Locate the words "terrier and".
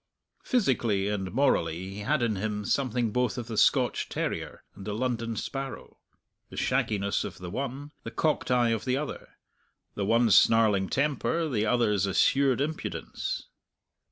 4.09-4.83